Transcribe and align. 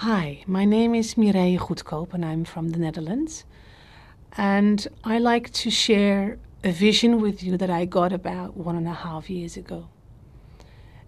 Hi, 0.00 0.44
my 0.46 0.66
name 0.66 0.94
is 0.94 1.16
Mireille 1.16 1.56
Goedkoop 1.56 2.12
and 2.12 2.22
I'm 2.22 2.44
from 2.44 2.68
the 2.68 2.78
Netherlands. 2.78 3.44
And 4.36 4.86
I 5.04 5.16
like 5.16 5.50
to 5.54 5.70
share 5.70 6.38
a 6.62 6.70
vision 6.70 7.18
with 7.18 7.42
you 7.42 7.56
that 7.56 7.70
I 7.70 7.86
got 7.86 8.12
about 8.12 8.58
one 8.58 8.76
and 8.76 8.86
a 8.86 8.92
half 8.92 9.30
years 9.30 9.56
ago. 9.56 9.88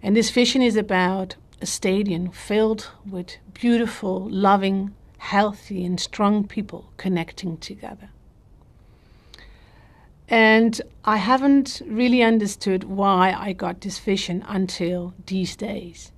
And 0.01 0.17
this 0.17 0.31
vision 0.31 0.63
is 0.63 0.75
about 0.75 1.35
a 1.61 1.67
stadium 1.67 2.31
filled 2.31 2.89
with 3.07 3.37
beautiful, 3.53 4.27
loving, 4.27 4.95
healthy, 5.19 5.85
and 5.85 5.99
strong 5.99 6.47
people 6.47 6.91
connecting 6.97 7.57
together. 7.57 8.09
And 10.27 10.81
I 11.05 11.17
haven't 11.17 11.83
really 11.85 12.23
understood 12.23 12.85
why 12.85 13.35
I 13.37 13.53
got 13.53 13.81
this 13.81 13.99
vision 13.99 14.43
until 14.47 15.13
these 15.27 15.55
days. 15.55 16.11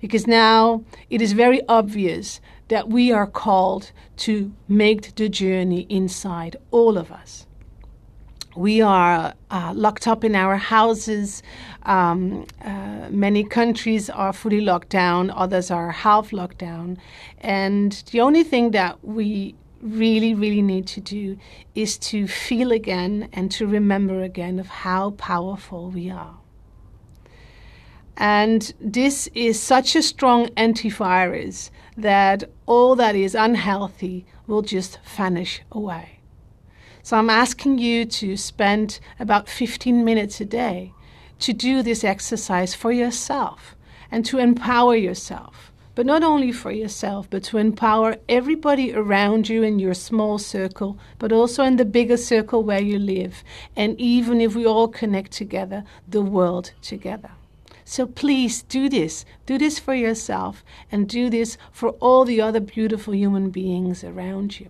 Because 0.00 0.26
now 0.26 0.84
it 1.10 1.20
is 1.20 1.32
very 1.32 1.60
obvious 1.68 2.40
that 2.68 2.88
we 2.88 3.10
are 3.10 3.26
called 3.26 3.92
to 4.18 4.52
make 4.68 5.14
the 5.16 5.28
journey 5.28 5.86
inside 5.88 6.56
all 6.70 6.96
of 6.96 7.10
us. 7.10 7.46
We 8.56 8.80
are 8.80 9.34
uh, 9.50 9.72
locked 9.74 10.08
up 10.08 10.24
in 10.24 10.34
our 10.34 10.56
houses. 10.56 11.42
Um, 11.84 12.46
uh, 12.64 13.08
many 13.10 13.44
countries 13.44 14.10
are 14.10 14.32
fully 14.32 14.60
locked 14.60 14.88
down, 14.88 15.30
others 15.30 15.70
are 15.70 15.92
half 15.92 16.32
locked 16.32 16.58
down. 16.58 16.98
And 17.40 17.92
the 18.10 18.20
only 18.20 18.42
thing 18.42 18.72
that 18.72 19.04
we 19.04 19.54
really, 19.80 20.34
really 20.34 20.62
need 20.62 20.86
to 20.88 21.00
do 21.00 21.38
is 21.74 21.98
to 21.98 22.26
feel 22.26 22.72
again 22.72 23.28
and 23.32 23.50
to 23.52 23.66
remember 23.66 24.22
again 24.22 24.58
of 24.58 24.66
how 24.66 25.10
powerful 25.12 25.90
we 25.90 26.10
are. 26.10 26.36
And 28.20 28.72
this 28.80 29.28
is 29.32 29.62
such 29.62 29.94
a 29.94 30.02
strong 30.02 30.48
antivirus 30.48 31.70
that 31.96 32.50
all 32.66 32.96
that 32.96 33.14
is 33.14 33.36
unhealthy 33.36 34.26
will 34.48 34.62
just 34.62 34.98
vanish 35.04 35.62
away. 35.70 36.18
So 37.04 37.16
I'm 37.16 37.30
asking 37.30 37.78
you 37.78 38.04
to 38.04 38.36
spend 38.36 38.98
about 39.20 39.48
15 39.48 40.04
minutes 40.04 40.40
a 40.40 40.44
day 40.44 40.92
to 41.38 41.52
do 41.52 41.80
this 41.80 42.02
exercise 42.02 42.74
for 42.74 42.90
yourself 42.90 43.76
and 44.10 44.26
to 44.26 44.38
empower 44.38 44.96
yourself 44.96 45.72
but 45.94 46.06
not 46.06 46.22
only 46.22 46.52
for 46.52 46.70
yourself, 46.70 47.28
but 47.28 47.42
to 47.42 47.58
empower 47.58 48.14
everybody 48.28 48.94
around 48.94 49.48
you 49.48 49.64
in 49.64 49.80
your 49.80 49.94
small 49.94 50.38
circle, 50.38 50.96
but 51.18 51.32
also 51.32 51.64
in 51.64 51.76
the 51.76 51.84
bigger 51.84 52.16
circle 52.16 52.62
where 52.62 52.80
you 52.80 53.00
live. 53.00 53.42
And 53.74 54.00
even 54.00 54.40
if 54.40 54.54
we 54.54 54.64
all 54.64 54.86
connect 54.86 55.32
together, 55.32 55.82
the 56.06 56.22
world 56.22 56.70
together. 56.82 57.32
So 57.88 58.06
please 58.06 58.60
do 58.60 58.90
this. 58.90 59.24
Do 59.46 59.56
this 59.56 59.78
for 59.78 59.94
yourself 59.94 60.62
and 60.92 61.08
do 61.08 61.30
this 61.30 61.56
for 61.72 61.88
all 62.00 62.26
the 62.26 62.38
other 62.38 62.60
beautiful 62.60 63.14
human 63.14 63.48
beings 63.48 64.04
around 64.04 64.60
you. 64.60 64.68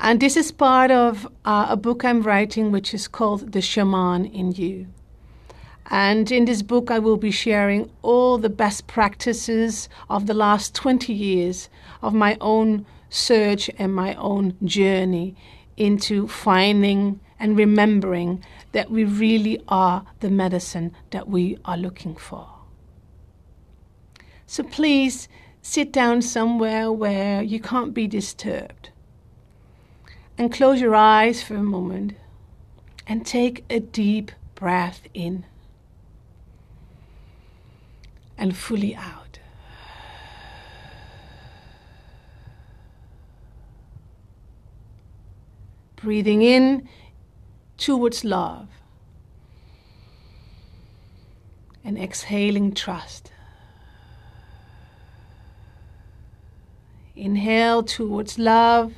And 0.00 0.20
this 0.20 0.38
is 0.38 0.50
part 0.50 0.90
of 0.90 1.28
uh, 1.44 1.66
a 1.68 1.76
book 1.76 2.02
I'm 2.02 2.22
writing, 2.22 2.72
which 2.72 2.94
is 2.94 3.08
called 3.08 3.52
The 3.52 3.60
Shaman 3.60 4.24
in 4.24 4.52
You. 4.52 4.86
And 5.90 6.32
in 6.32 6.46
this 6.46 6.62
book, 6.62 6.90
I 6.90 6.98
will 6.98 7.18
be 7.18 7.30
sharing 7.30 7.90
all 8.00 8.38
the 8.38 8.48
best 8.48 8.86
practices 8.86 9.90
of 10.08 10.26
the 10.26 10.32
last 10.32 10.74
20 10.74 11.12
years 11.12 11.68
of 12.00 12.14
my 12.14 12.38
own 12.40 12.86
search 13.10 13.68
and 13.76 13.94
my 13.94 14.14
own 14.14 14.56
journey 14.64 15.36
into 15.76 16.26
finding 16.28 17.20
and 17.38 17.56
remembering 17.56 18.42
that 18.72 18.90
we 18.90 19.04
really 19.04 19.62
are 19.68 20.06
the 20.20 20.30
medicine 20.30 20.94
that 21.10 21.28
we 21.28 21.58
are 21.64 21.76
looking 21.76 22.16
for. 22.16 22.48
So 24.46 24.62
please 24.62 25.28
sit 25.60 25.92
down 25.92 26.22
somewhere 26.22 26.90
where 26.92 27.42
you 27.42 27.60
can't 27.60 27.92
be 27.92 28.06
disturbed 28.06 28.90
and 30.38 30.52
close 30.52 30.80
your 30.80 30.94
eyes 30.94 31.42
for 31.42 31.56
a 31.56 31.62
moment 31.62 32.14
and 33.06 33.26
take 33.26 33.64
a 33.68 33.80
deep 33.80 34.32
breath 34.54 35.02
in 35.14 35.44
and 38.38 38.56
fully 38.56 38.94
out. 38.94 39.25
Breathing 46.06 46.42
in 46.42 46.88
towards 47.78 48.24
love 48.24 48.68
and 51.82 51.98
exhaling 51.98 52.74
trust. 52.74 53.32
Inhale 57.16 57.82
towards 57.82 58.38
love 58.38 58.94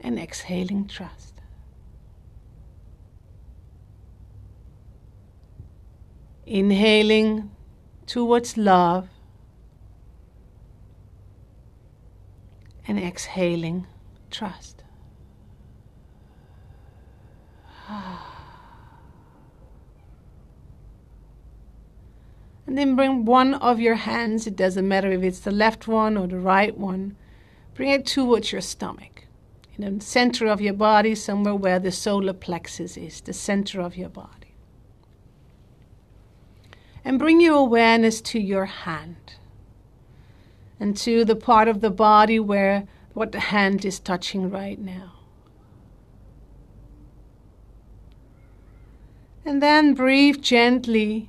and 0.00 0.18
exhaling 0.18 0.88
trust. 0.88 1.34
Inhaling 6.46 7.52
towards 8.06 8.56
love 8.56 9.08
and 12.88 12.98
exhaling 12.98 13.86
trust. 14.32 14.83
And 22.66 22.78
then 22.78 22.96
bring 22.96 23.26
one 23.26 23.52
of 23.52 23.78
your 23.78 23.94
hands, 23.94 24.46
it 24.46 24.56
doesn't 24.56 24.88
matter 24.88 25.12
if 25.12 25.22
it's 25.22 25.40
the 25.40 25.50
left 25.50 25.86
one 25.86 26.16
or 26.16 26.26
the 26.26 26.38
right 26.38 26.76
one, 26.76 27.14
bring 27.74 27.90
it 27.90 28.06
towards 28.06 28.52
your 28.52 28.62
stomach, 28.62 29.26
in 29.76 29.98
the 29.98 30.04
center 30.04 30.46
of 30.46 30.62
your 30.62 30.72
body, 30.72 31.14
somewhere 31.14 31.54
where 31.54 31.78
the 31.78 31.92
solar 31.92 32.32
plexus 32.32 32.96
is, 32.96 33.20
the 33.20 33.34
center 33.34 33.82
of 33.82 33.98
your 33.98 34.08
body 34.08 34.44
and 37.04 37.18
bring 37.18 37.40
your 37.40 37.56
awareness 37.56 38.20
to 38.20 38.40
your 38.40 38.64
hand 38.64 39.34
and 40.80 40.96
to 40.96 41.24
the 41.24 41.36
part 41.36 41.68
of 41.68 41.80
the 41.80 41.90
body 41.90 42.40
where 42.40 42.88
what 43.12 43.30
the 43.32 43.40
hand 43.40 43.84
is 43.84 44.00
touching 44.00 44.50
right 44.50 44.78
now. 44.78 45.13
And 49.46 49.62
then 49.62 49.92
breathe 49.92 50.40
gently 50.40 51.28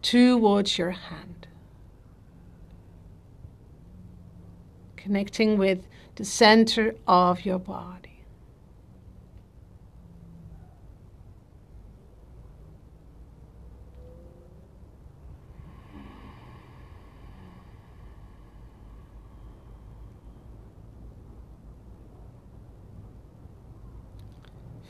towards 0.00 0.78
your 0.78 0.92
hand, 0.92 1.46
connecting 4.96 5.58
with 5.58 5.86
the 6.16 6.24
center 6.24 6.94
of 7.06 7.44
your 7.44 7.58
body. 7.58 8.24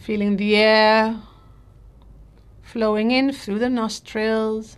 Feeling 0.00 0.36
the 0.36 0.56
air 0.56 1.20
flowing 2.68 3.10
in 3.10 3.32
through 3.32 3.58
the 3.58 3.70
nostrils 3.70 4.76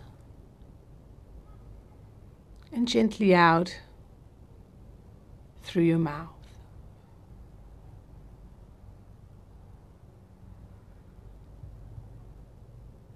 and 2.71 2.87
gently 2.87 3.35
out 3.35 3.81
through 5.61 5.83
your 5.83 5.97
mouth. 5.97 6.29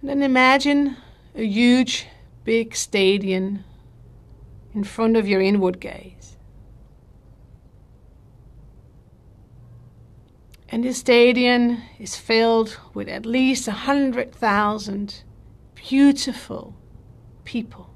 And 0.02 0.10
then 0.10 0.22
imagine 0.22 0.98
a 1.36 1.46
huge, 1.46 2.08
big 2.44 2.76
stadium 2.76 3.64
in 4.74 4.84
front 4.84 5.16
of 5.16 5.26
your 5.26 5.40
inward 5.40 5.80
gaze. 5.80 6.36
And 10.76 10.84
this 10.84 10.98
stadium 10.98 11.82
is 12.00 12.18
filled 12.18 12.78
with 12.94 13.08
at 13.08 13.26
least 13.26 13.66
a 13.70 13.72
hundred 13.72 14.36
thousand 14.36 15.24
beautiful 15.74 16.76
people. 17.46 17.92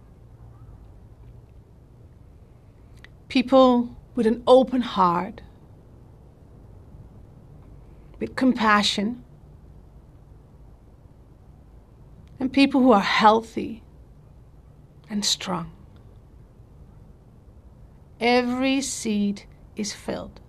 People 3.28 3.98
with 4.16 4.26
an 4.26 4.44
open 4.48 4.80
heart, 4.80 5.42
with 8.18 8.38
compassion, 8.38 9.26
and 12.40 12.54
people 12.54 12.80
who 12.80 12.94
are 12.94 13.02
healthy 13.02 13.84
and 15.10 15.26
strong. 15.26 15.70
Every 18.22 18.80
seat 18.80 19.48
is 19.76 19.92
filled. 19.92 20.40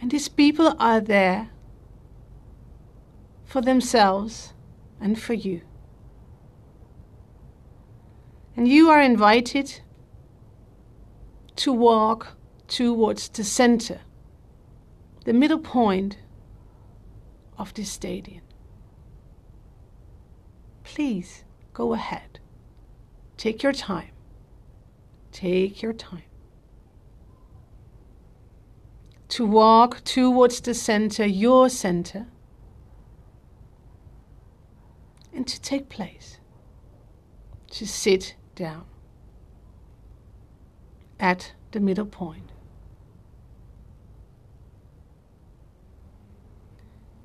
And 0.00 0.10
these 0.10 0.28
people 0.28 0.74
are 0.78 1.00
there 1.00 1.50
for 3.44 3.60
themselves 3.60 4.52
and 5.00 5.18
for 5.18 5.34
you. 5.34 5.62
And 8.56 8.68
you 8.68 8.90
are 8.90 9.00
invited 9.00 9.80
to 11.56 11.72
walk 11.72 12.36
towards 12.68 13.28
the 13.28 13.44
center, 13.44 14.00
the 15.24 15.32
middle 15.32 15.58
point 15.58 16.18
of 17.56 17.74
this 17.74 17.90
stadium. 17.90 18.42
Please 20.84 21.44
go 21.72 21.92
ahead. 21.92 22.38
Take 23.36 23.62
your 23.62 23.72
time. 23.72 24.10
Take 25.32 25.82
your 25.82 25.92
time. 25.92 26.27
To 29.28 29.44
walk 29.44 30.02
towards 30.04 30.60
the 30.60 30.74
center, 30.74 31.26
your 31.26 31.68
center, 31.68 32.26
and 35.34 35.46
to 35.46 35.60
take 35.60 35.88
place, 35.88 36.38
to 37.70 37.86
sit 37.86 38.34
down 38.54 38.84
at 41.20 41.52
the 41.72 41.80
middle 41.80 42.06
point. 42.06 42.50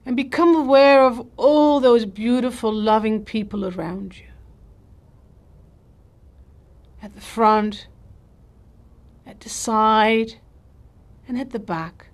And 0.05 0.17
become 0.17 0.53
aware 0.53 1.05
of 1.05 1.25
all 1.37 1.79
those 1.79 2.05
beautiful, 2.05 2.73
loving 2.73 3.23
people 3.23 3.65
around 3.65 4.17
you. 4.17 4.27
At 7.01 7.15
the 7.15 7.21
front, 7.21 7.87
at 9.25 9.39
the 9.39 9.49
side, 9.49 10.35
and 11.27 11.39
at 11.39 11.51
the 11.51 11.59
back. 11.59 12.07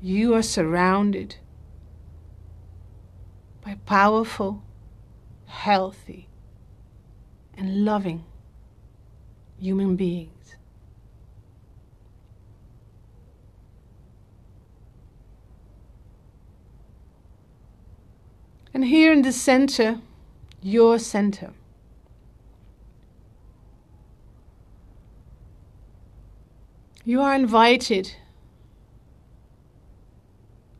You 0.00 0.34
are 0.34 0.42
surrounded 0.42 1.36
by 3.64 3.76
powerful, 3.86 4.62
healthy, 5.46 6.28
and 7.56 7.84
loving 7.84 8.24
human 9.58 9.96
beings. 9.96 10.56
And 18.72 18.84
here 18.84 19.12
in 19.12 19.22
the 19.22 19.32
center, 19.32 20.00
your 20.62 21.00
center. 21.00 21.52
You 27.08 27.22
are 27.22 27.34
invited 27.34 28.16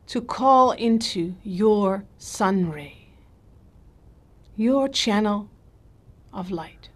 to 0.08 0.20
call 0.20 0.72
into 0.72 1.36
your 1.42 2.04
sun 2.18 2.70
ray, 2.70 3.08
your 4.54 4.88
channel 4.88 5.48
of 6.30 6.50
light. 6.50 6.90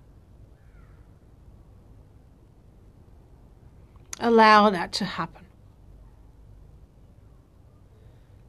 Allow 4.21 4.69
that 4.69 4.93
to 4.93 5.07
happen. 5.07 5.47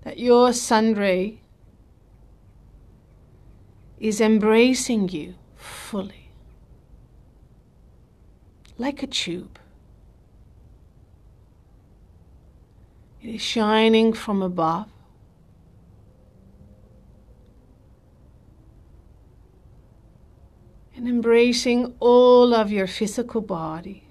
That 0.01 0.19
your 0.19 0.51
sun 0.51 0.95
ray 0.95 1.39
is 4.01 4.19
embracing 4.19 5.07
you 5.07 5.35
fully, 5.55 6.31
like 8.77 9.01
a 9.01 9.07
tube. 9.07 9.59
It 13.23 13.35
is 13.35 13.41
shining 13.41 14.11
from 14.11 14.41
above. 14.41 14.89
And 20.93 21.07
embracing 21.07 21.95
all 22.01 22.53
of 22.53 22.69
your 22.69 22.85
physical 22.85 23.39
body. 23.39 24.03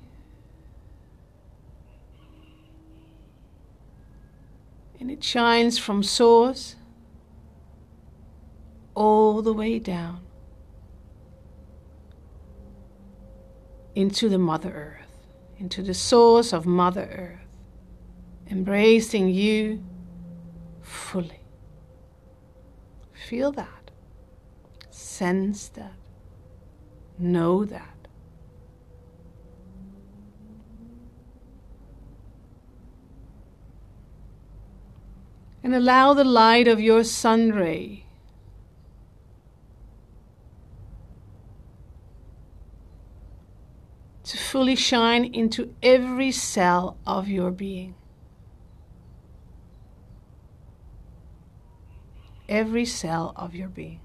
And 4.99 5.11
it 5.11 5.23
shines 5.23 5.79
from 5.79 6.03
source 6.03 6.76
all 8.94 9.43
the 9.43 9.53
way 9.53 9.79
down 9.79 10.20
into 13.94 14.31
the 14.31 14.38
Mother 14.38 14.70
Earth, 14.70 15.26
into 15.59 15.82
the 15.82 15.94
source 15.94 16.55
of 16.55 16.64
Mother 16.64 17.03
Earth 17.03 17.51
embracing 18.50 19.29
you 19.29 19.83
fully. 20.81 21.41
Feel 23.29 23.53
that. 23.53 23.91
Sense 24.91 25.69
that. 25.71 25.94
Know 27.19 27.65
that. 27.65 27.89
And 35.62 35.75
allow 35.75 36.12
the 36.12 36.25
light 36.25 36.67
of 36.67 36.81
your 36.81 37.05
sun 37.05 37.53
ray 37.53 38.05
to 44.25 44.37
fully 44.37 44.75
shine 44.75 45.25
into 45.25 45.75
every 45.83 46.33
cell 46.33 46.97
of 47.06 47.29
your 47.29 47.50
being. 47.50 47.95
Every 52.52 52.84
cell 52.84 53.32
of 53.34 53.54
your 53.54 53.69
being. 53.69 53.99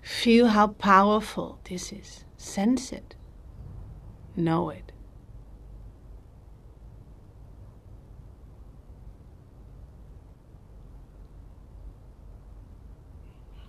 Feel 0.00 0.46
how 0.46 0.68
powerful 0.68 1.58
this 1.68 1.92
is. 1.92 2.24
Sense 2.36 2.92
it. 2.92 3.16
Know 4.36 4.70
it. 4.70 4.92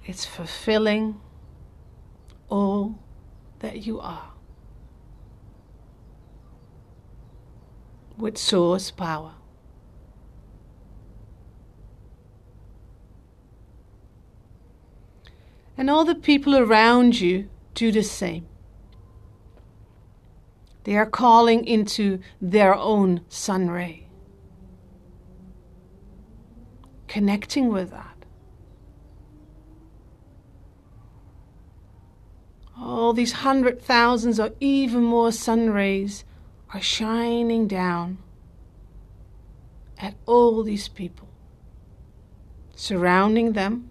It's 0.05 0.25
fulfilling 0.25 1.19
all 2.49 2.99
that 3.59 3.83
you 3.87 3.99
are. 3.99 4.32
With 8.17 8.37
source 8.37 8.91
power. 8.91 9.33
And 15.77 15.89
all 15.89 16.05
the 16.05 16.15
people 16.15 16.55
around 16.55 17.19
you 17.19 17.49
do 17.73 17.91
the 17.91 18.03
same. 18.03 18.47
They 20.83 20.95
are 20.97 21.05
calling 21.05 21.65
into 21.65 22.19
their 22.41 22.75
own 22.75 23.21
sun 23.29 23.69
ray, 23.69 24.07
connecting 27.07 27.69
with 27.69 27.91
that. 27.91 28.09
All 32.77 33.13
these 33.13 33.31
hundred 33.31 33.81
thousands 33.81 34.39
or 34.39 34.51
even 34.59 35.03
more 35.03 35.31
sun 35.31 35.69
rays 35.69 36.25
are 36.73 36.81
shining 36.81 37.67
down 37.67 38.17
at 39.99 40.15
all 40.25 40.63
these 40.63 40.87
people, 40.87 41.29
surrounding 42.75 43.53
them. 43.53 43.89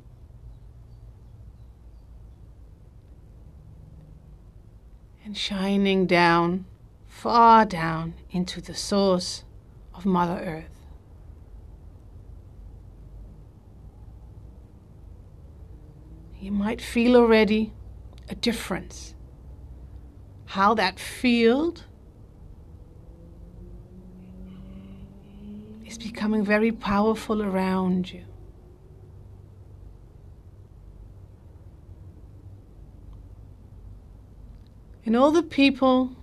And 5.24 5.36
shining 5.36 6.06
down, 6.06 6.64
far 7.06 7.64
down 7.64 8.14
into 8.32 8.60
the 8.60 8.74
source 8.74 9.44
of 9.94 10.04
Mother 10.04 10.42
Earth. 10.44 10.86
You 16.40 16.50
might 16.50 16.80
feel 16.80 17.14
already 17.14 17.72
a 18.28 18.34
difference. 18.34 19.14
How 20.46 20.74
that 20.74 20.98
field 20.98 21.84
is 25.92 25.98
becoming 25.98 26.42
very 26.42 26.72
powerful 26.72 27.42
around 27.42 28.10
you. 28.10 28.24
And 35.04 35.14
all 35.14 35.30
the 35.30 35.42
people 35.42 36.16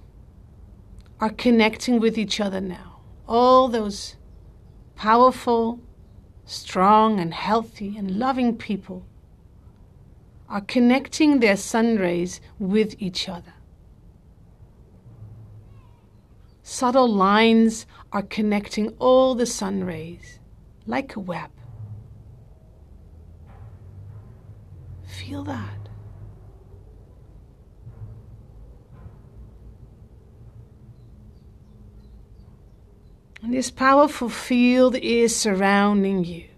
are 1.20 1.30
connecting 1.30 2.00
with 2.00 2.18
each 2.18 2.40
other 2.40 2.62
now. 2.62 3.02
All 3.28 3.68
those 3.68 4.16
powerful, 4.96 5.80
strong, 6.46 7.20
and 7.20 7.34
healthy 7.34 7.96
and 7.98 8.18
loving 8.18 8.58
people 8.58 9.06
are 10.48 10.62
connecting 10.62 11.40
their 11.40 11.58
sun 11.58 11.98
rays 11.98 12.42
with 12.58 12.96
each 13.00 13.30
other. 13.30 13.54
Subtle 16.72 17.12
lines 17.12 17.88
are 18.14 18.22
connecting 18.22 18.90
all 19.00 19.34
the 19.34 19.48
sun 19.48 19.84
rays 19.84 20.40
like 20.86 21.16
a 21.16 21.20
web. 21.20 21.50
Feel 25.04 25.44
that. 25.46 25.90
And 33.42 33.52
this 33.52 33.72
powerful 33.72 34.30
field 34.30 34.96
is 34.96 35.36
surrounding 35.36 36.24
you. 36.24 36.50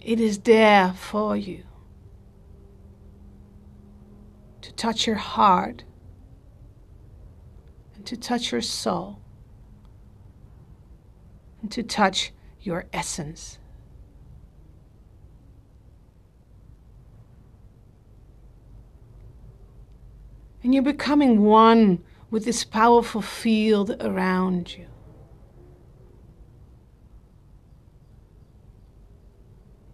It 0.00 0.18
is 0.18 0.38
there 0.38 0.94
for 0.94 1.36
you 1.36 1.62
to 4.62 4.72
touch 4.72 5.06
your 5.06 5.16
heart 5.16 5.84
and 7.98 8.06
to 8.06 8.16
touch 8.16 8.52
your 8.52 8.60
soul 8.60 9.18
and 11.60 11.70
to 11.72 11.82
touch 11.82 12.32
your 12.60 12.86
essence. 12.92 13.58
And 20.62 20.72
you're 20.72 20.82
becoming 20.84 21.42
one 21.42 22.04
with 22.30 22.44
this 22.44 22.62
powerful 22.62 23.20
field 23.20 23.96
around 24.00 24.76
you. 24.76 24.86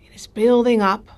It 0.03 0.15
is 0.15 0.27
building 0.27 0.83
up. 0.83 1.09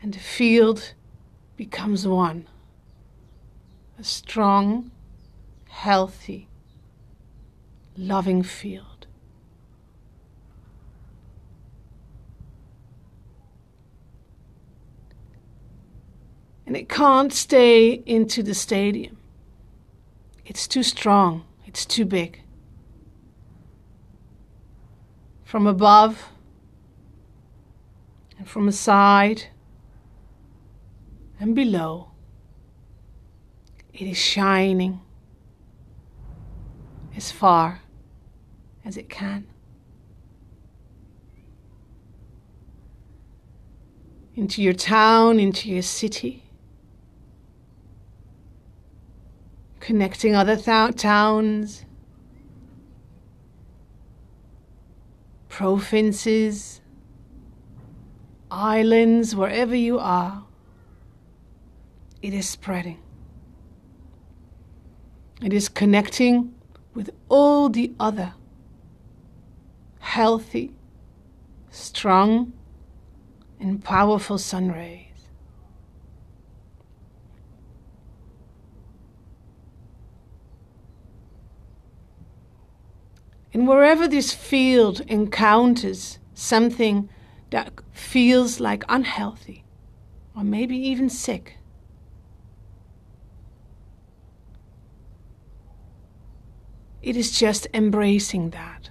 And 0.00 0.14
the 0.14 0.20
field 0.20 0.94
becomes 1.58 2.06
one. 2.06 2.46
A 3.98 4.04
strong, 4.04 4.92
healthy, 5.68 6.48
loving 7.96 8.44
field. 8.44 9.08
And 16.64 16.76
it 16.76 16.88
can't 16.88 17.32
stay 17.32 18.04
into 18.06 18.42
the 18.44 18.54
stadium. 18.54 19.18
It's 20.46 20.68
too 20.68 20.84
strong, 20.84 21.44
it's 21.66 21.84
too 21.84 22.04
big. 22.04 22.40
From 25.44 25.66
above 25.66 26.28
and 28.38 28.48
from 28.48 28.68
aside 28.68 29.46
and 31.40 31.54
below, 31.54 32.10
it 33.92 34.06
is 34.06 34.16
shining 34.16 35.00
as 37.16 37.30
far 37.30 37.82
as 38.84 38.96
it 38.96 39.08
can. 39.08 39.46
Into 44.34 44.62
your 44.62 44.72
town, 44.72 45.40
into 45.40 45.68
your 45.68 45.82
city. 45.82 46.48
connecting 49.88 50.34
other 50.34 50.54
th- 50.54 50.96
towns, 50.96 51.86
provinces, 55.48 56.82
islands, 58.50 59.34
wherever 59.34 59.74
you 59.74 59.98
are. 59.98 60.44
It 62.20 62.34
is 62.34 62.48
spreading. 62.48 62.98
It 65.42 65.52
is 65.52 65.68
connecting 65.68 66.54
with 66.94 67.10
all 67.28 67.68
the 67.68 67.92
other 68.00 68.34
healthy, 70.00 70.72
strong, 71.70 72.52
and 73.60 73.84
powerful 73.84 74.38
sun 74.38 74.72
rays. 74.72 75.04
And 83.52 83.68
wherever 83.68 84.08
this 84.08 84.32
field 84.32 85.00
encounters 85.02 86.18
something 86.34 87.08
that 87.50 87.72
feels 87.92 88.60
like 88.60 88.84
unhealthy 88.88 89.64
or 90.36 90.42
maybe 90.42 90.76
even 90.76 91.08
sick, 91.08 91.57
it 97.02 97.16
is 97.16 97.30
just 97.30 97.66
embracing 97.72 98.50
that. 98.50 98.90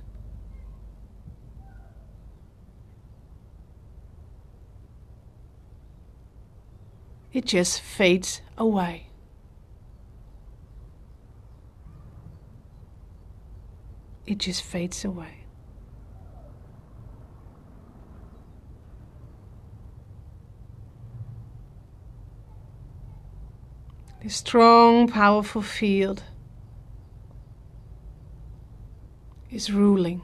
It 7.34 7.46
just 7.46 7.82
fades 7.82 8.42
away. 8.58 9.08
it 14.28 14.38
just 14.40 14.62
fades 14.62 15.06
away. 15.06 15.46
The 24.22 24.30
strong, 24.30 25.08
powerful 25.08 25.62
field 25.62 26.24
is 29.52 29.72
ruling. 29.72 30.22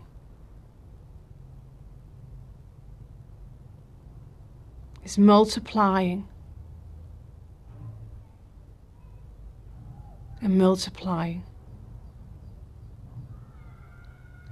Is 5.03 5.17
multiplying 5.17 6.27
and 10.41 10.57
multiplying. 10.57 11.43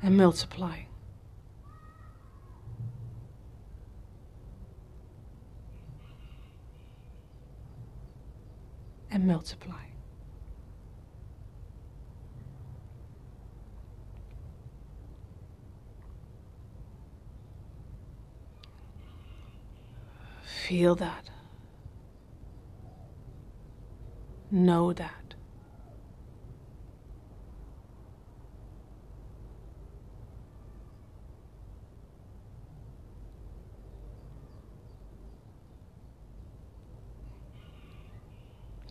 and 0.02 0.18
multiplying. 0.18 0.88
And 9.12 9.28
multiply. 9.28 9.91
Feel 20.72 20.96
that. 20.96 21.30
Know 24.50 24.94
that. 24.94 25.34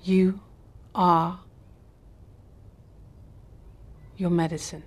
You 0.02 0.38
are 0.94 1.40
your 4.18 4.28
medicine. 4.28 4.84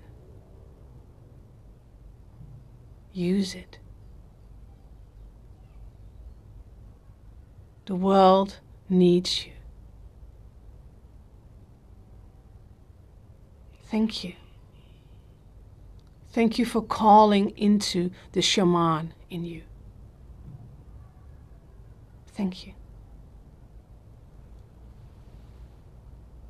Use 3.12 3.56
it. 3.56 3.78
The 7.86 7.94
world 7.94 8.58
needs 8.88 9.46
you. 9.46 9.52
Thank 13.90 14.24
you. 14.24 14.34
Thank 16.32 16.58
you 16.58 16.64
for 16.64 16.82
calling 16.82 17.50
into 17.50 18.10
the 18.32 18.42
shaman 18.42 19.14
in 19.30 19.44
you. 19.44 19.62
Thank 22.34 22.66
you. 22.66 22.74